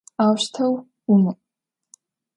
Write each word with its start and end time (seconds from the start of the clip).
Auşteu 0.25 0.71
vumı'u! 1.07 1.33